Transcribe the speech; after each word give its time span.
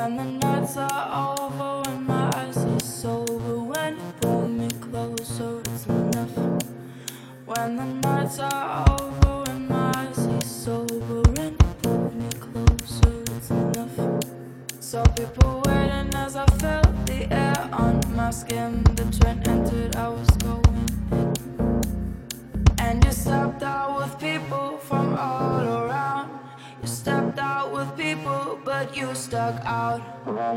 When 0.00 0.16
the 0.16 0.24
nights 0.24 0.78
are 0.78 1.36
over, 1.36 1.82
when 1.90 2.06
my 2.06 2.32
eyes 2.34 2.56
are 2.56 2.80
sober, 2.80 3.58
when 3.58 3.96
you 3.98 4.12
pull 4.22 4.48
me 4.48 4.68
closer, 4.80 5.60
it's 5.60 5.86
enough. 5.88 6.34
When 7.44 7.76
the 7.76 7.84
nights 7.84 8.38
are 8.38 8.86
over, 8.88 9.42
when 9.44 9.68
my 9.68 9.92
eyes 9.96 10.26
are 10.26 10.40
sober, 10.40 11.20
when 11.32 11.52
you 11.52 11.74
pull 11.82 12.14
me 12.14 12.30
closer, 12.40 13.20
it's 13.36 13.50
enough. 13.50 14.24
Saw 14.80 15.04
people 15.04 15.60
waiting 15.66 16.14
as 16.14 16.34
I 16.34 16.46
felt 16.46 17.04
the 17.04 17.30
air 17.30 17.68
on 17.70 18.00
my 18.16 18.30
skin. 18.30 18.82
The 18.94 19.04
train 19.18 19.42
entered, 19.46 19.96
I 19.96 20.08
was. 20.08 20.39
people, 28.00 28.58
but 28.64 28.96
you 28.96 29.14
stuck 29.14 29.60
out. 29.66 30.00
Well, 30.26 30.56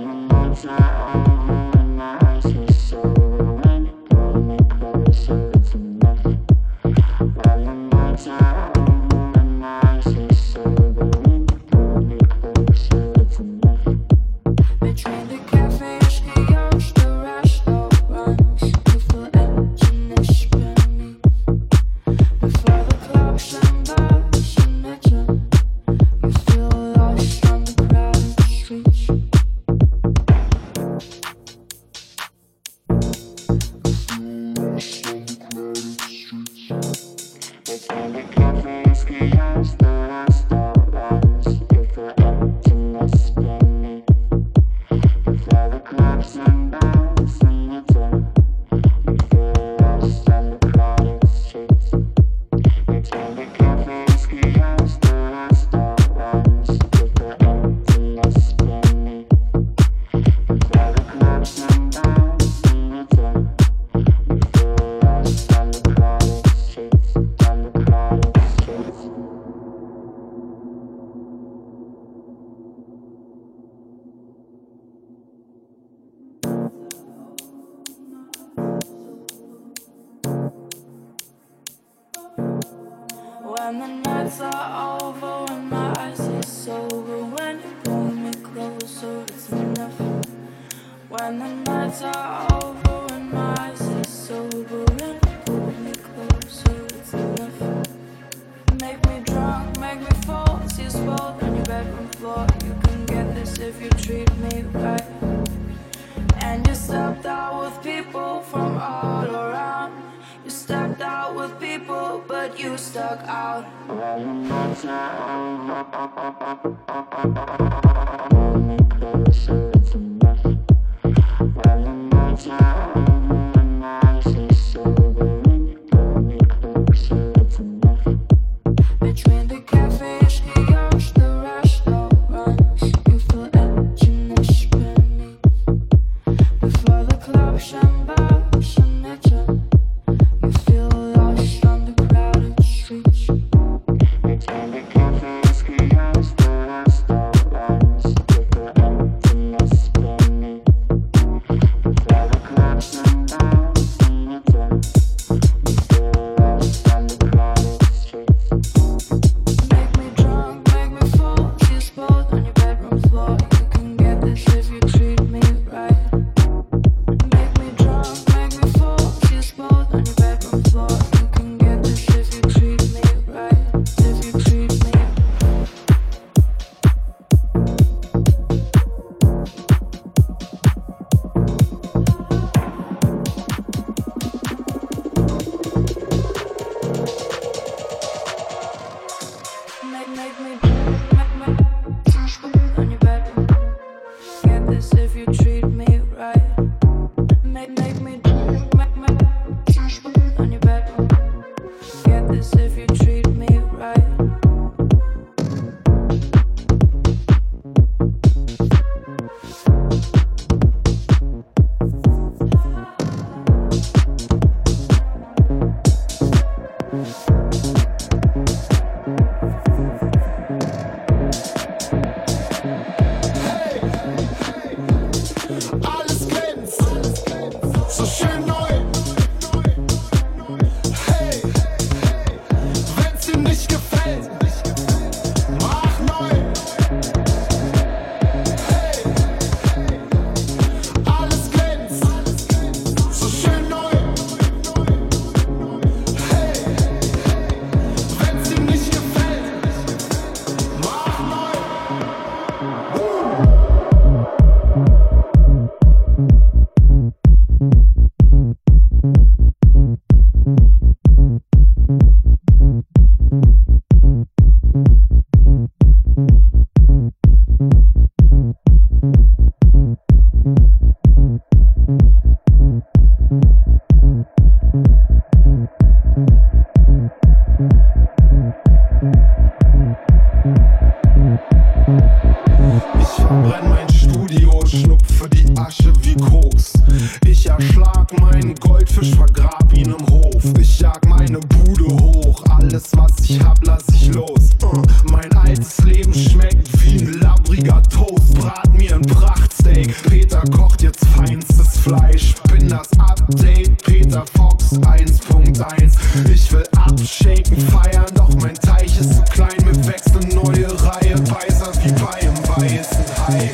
Update 303.33 303.83
Peter 303.83 304.23
Fox 304.37 304.73
1.1. 304.73 306.29
Ich 306.31 306.51
will 306.51 306.63
abschenken, 306.77 307.57
feiern, 307.57 308.05
doch 308.13 308.29
mein 308.35 308.53
Teich 308.53 308.99
ist 308.99 309.15
zu 309.15 309.23
klein. 309.23 309.57
Wir 309.57 309.87
wechseln 309.87 310.29
neue 310.35 310.67
Reihe, 310.83 311.15
weißer 311.17 311.71
wie 311.83 311.91
bei 311.93 312.13
einem 312.13 312.37
weißen 312.47 313.05
Hai. 313.27 313.51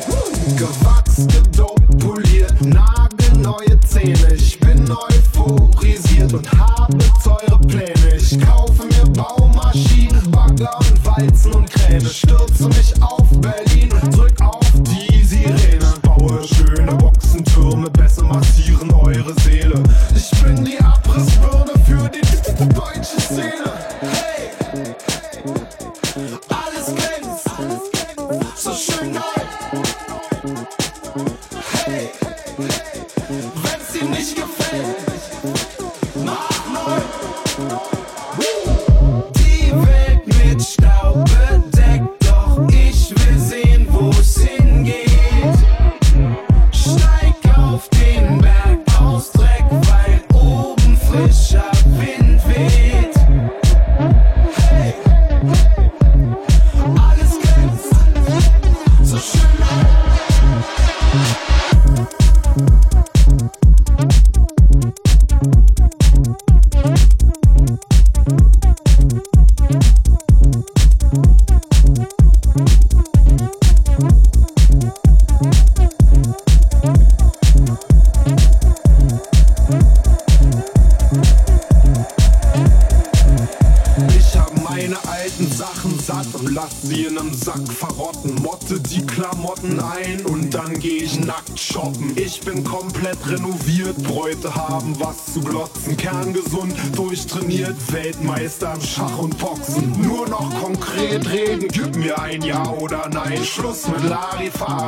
Gewachs, 0.58 1.26
gedopt. 1.28 1.79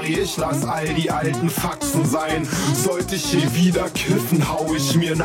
sorry, 0.02 0.20
ich 0.20 0.36
lass 0.36 0.64
all 0.64 0.86
die 0.94 1.10
alten 1.10 1.48
Faxen 1.48 2.04
sein. 2.04 2.46
Sollte 2.74 3.14
ich 3.14 3.24
hier 3.24 3.54
wieder 3.54 3.88
killen? 3.90 4.11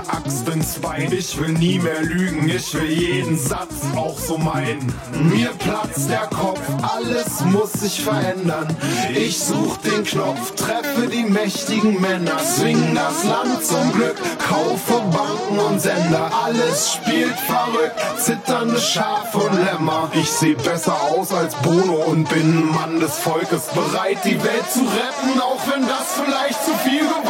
Axt 0.10 0.48
ins 0.50 0.80
Bein. 0.80 1.12
Ich 1.12 1.38
will 1.40 1.50
nie 1.50 1.80
mehr 1.80 2.02
lügen, 2.02 2.50
ich 2.50 2.74
will 2.74 2.90
jeden 2.90 3.38
Satz 3.38 3.74
auch 3.96 4.18
so 4.18 4.38
meinen. 4.38 4.94
Mir 5.14 5.50
platzt 5.60 6.10
der 6.10 6.28
Kopf, 6.28 6.62
alles 6.82 7.42
muss 7.46 7.74
sich 7.74 8.02
verändern. 8.02 8.76
Ich 9.14 9.38
such 9.40 9.78
den 9.78 10.04
Knopf, 10.04 10.56
treffe 10.56 11.08
die 11.08 11.24
mächtigen 11.24 12.00
Männer, 12.02 12.38
zwing 12.38 12.96
das 12.96 13.24
Land 13.24 13.66
zum 13.66 13.92
Glück, 13.94 14.16
kaufe 14.40 15.02
Banken 15.12 15.60
und 15.60 15.82
Sender. 15.82 16.32
Alles 16.44 16.94
spielt 16.94 17.38
verrückt, 17.40 17.96
zitternde 18.20 18.80
Schafe 18.80 19.38
und 19.38 19.66
Lämmer. 19.66 20.10
Ich 20.14 20.30
seh 20.32 20.54
besser 20.54 20.96
aus 21.12 21.32
als 21.32 21.56
Bono 21.56 22.04
und 22.08 22.30
bin 22.30 22.58
ein 22.58 22.72
Mann 22.74 23.00
des 23.00 23.18
Volkes, 23.18 23.68
bereit 23.74 24.20
die 24.24 24.42
Welt 24.44 24.72
zu 24.72 24.80
retten, 24.80 25.40
auch 25.40 25.62
wenn 25.72 25.88
das 25.88 26.14
vielleicht 26.24 26.64
zu 26.66 26.72
viel 26.84 27.00
geworden 27.00 27.27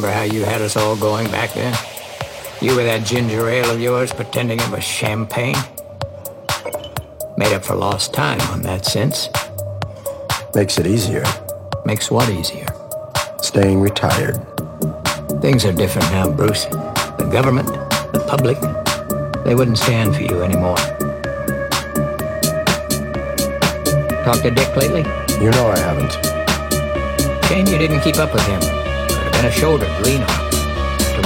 remember 0.00 0.16
how 0.16 0.32
you 0.32 0.44
had 0.44 0.62
us 0.62 0.76
all 0.76 0.94
going 0.94 1.26
back 1.32 1.52
then? 1.54 1.76
You 2.60 2.76
with 2.76 2.86
that 2.86 3.04
ginger 3.04 3.48
ale 3.48 3.68
of 3.68 3.80
yours 3.80 4.12
pretending 4.12 4.60
it 4.60 4.70
was 4.70 4.84
champagne? 4.84 5.56
Made 7.36 7.52
up 7.52 7.64
for 7.64 7.74
lost 7.74 8.14
time 8.14 8.40
on 8.52 8.62
that 8.62 8.84
sense. 8.84 9.28
Makes 10.54 10.78
it 10.78 10.86
easier. 10.86 11.24
Makes 11.84 12.12
what 12.12 12.30
easier? 12.30 12.68
Staying 13.42 13.80
retired. 13.80 14.36
Things 15.40 15.64
are 15.64 15.72
different 15.72 16.08
now, 16.12 16.30
Bruce. 16.30 16.66
The 16.66 17.28
government, 17.32 17.66
the 17.66 18.24
public, 18.28 18.60
they 19.44 19.56
wouldn't 19.56 19.78
stand 19.78 20.14
for 20.14 20.22
you 20.22 20.42
anymore. 20.44 20.76
Talked 24.22 24.42
to 24.42 24.52
Dick 24.52 24.76
lately? 24.76 25.02
You 25.42 25.50
know 25.50 25.66
I 25.66 25.78
haven't. 25.80 26.12
Shame 27.46 27.66
you 27.66 27.78
didn't 27.78 28.02
keep 28.02 28.18
up 28.18 28.32
with 28.32 28.46
him 28.46 28.87
and 29.38 29.46
a 29.46 29.50
shoulder 29.52 29.86
to 29.86 30.02
lean 30.02 30.22
on. 30.22 30.44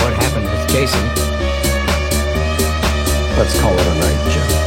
What 0.02 0.12
happened 0.12 0.44
with 0.44 0.68
Jason. 0.68 1.00
Let's 3.38 3.58
call 3.58 3.72
it 3.72 3.86
a 3.86 3.94
night, 4.00 4.32
Jim. 4.32 4.61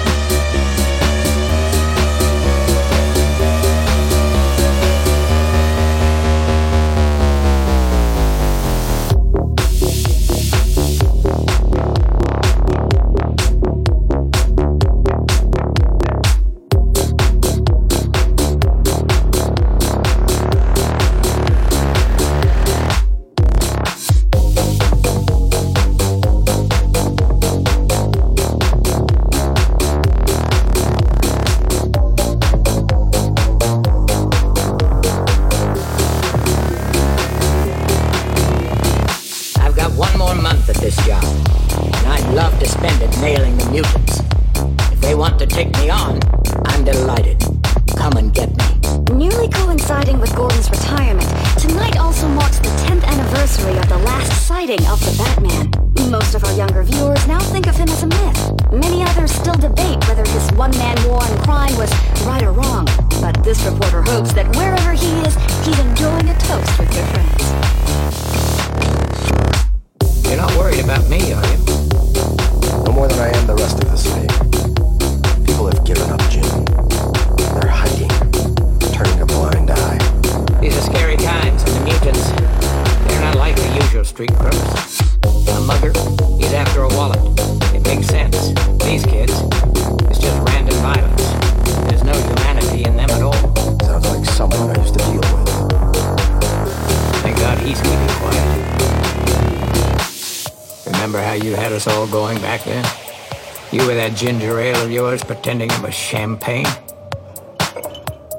that 104.10 104.16
ginger 104.16 104.60
ale 104.60 104.84
of 104.84 104.92
yours 104.92 105.24
pretending 105.24 105.72
it 105.72 105.82
was 105.82 105.96
champagne? 105.96 106.68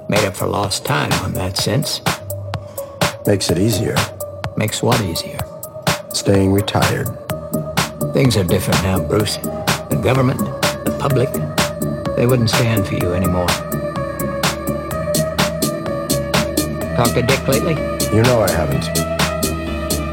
Made 0.08 0.24
up 0.24 0.36
for 0.36 0.46
lost 0.46 0.84
time 0.84 1.12
on 1.24 1.32
that 1.32 1.56
sense. 1.56 2.00
Makes 3.26 3.50
it 3.50 3.58
easier. 3.58 3.96
Makes 4.56 4.80
what 4.80 5.00
easier? 5.00 5.40
Staying 6.12 6.52
retired. 6.52 7.08
Things 8.12 8.36
are 8.36 8.44
different 8.44 8.80
now, 8.84 9.00
Bruce. 9.00 9.38
The 9.38 10.00
government, 10.04 10.38
the 10.38 10.96
public, 11.00 11.32
they 12.14 12.28
wouldn't 12.28 12.50
stand 12.50 12.86
for 12.86 12.94
you 12.94 13.12
anymore. 13.12 13.48
Talked 16.94 17.14
to 17.14 17.22
Dick 17.26 17.42
lately? 17.48 17.74
You 18.14 18.22
know 18.22 18.40
I 18.40 18.50
haven't. 18.52 18.84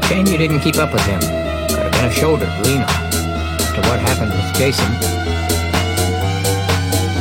Shame 0.06 0.26
you 0.26 0.36
didn't 0.36 0.60
keep 0.60 0.78
up 0.78 0.92
with 0.92 1.06
him. 1.06 1.20
Could 1.20 1.78
have 1.78 1.92
been 1.92 2.06
a 2.06 2.10
shoulder 2.10 2.44
to 2.44 2.62
lean 2.68 2.82
on 2.82 3.03
what 3.88 4.00
happened 4.00 4.32
with 4.32 4.54
Jason. 4.54 4.90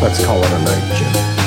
Let's 0.01 0.23
call 0.25 0.43
it 0.43 0.51
a 0.51 0.59
night, 0.59 0.97
Jim. 0.97 1.42